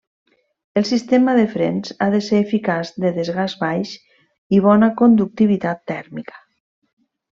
El 0.79 0.85
sistema 0.91 1.33
de 1.39 1.43
frens 1.51 1.91
ha 2.05 2.07
de 2.15 2.21
ser 2.27 2.39
eficaç, 2.45 2.93
de 3.03 3.11
desgast 3.19 3.61
baix 3.67 3.91
i 4.59 4.63
bona 4.69 4.91
conductivitat 5.03 5.85
tèrmica. 5.93 6.43